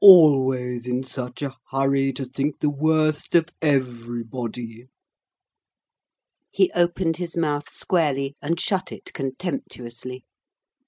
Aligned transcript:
'Always 0.03 0.87
in 0.87 1.03
such 1.03 1.43
a 1.43 1.55
hurry 1.69 2.11
to 2.13 2.25
think 2.25 2.59
the 2.59 2.71
worst 2.71 3.35
of 3.35 3.49
everybody!' 3.61 4.87
He 6.49 6.71
opened 6.71 7.17
his 7.17 7.37
mouth 7.37 7.69
squarely 7.69 8.35
and 8.41 8.59
shut 8.59 8.91
it 8.91 9.13
contemptuously. 9.13 10.25